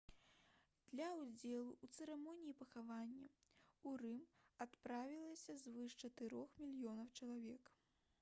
для 0.91 1.07
ўдзелу 1.17 1.73
ў 1.83 1.85
цырымоніі 1.97 2.55
пахавання 2.61 3.27
ў 3.33 4.01
рым 4.03 4.23
адправілася 4.65 5.57
звыш 5.65 5.97
чатырох 6.05 6.57
мільёнаў 6.65 7.13
чалавек 7.19 7.63